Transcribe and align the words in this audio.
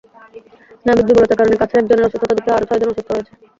স্নায়বিক 0.81 1.05
দুর্বলতার 1.07 1.37
কারণে 1.39 1.55
কাছের 1.61 1.79
একজনের 1.81 2.07
অসুস্থতা 2.07 2.33
দেখে 2.37 2.51
আরও 2.51 2.67
ছয়জন 2.69 2.89
অসুস্থ 2.91 3.09
হয়েছে। 3.11 3.31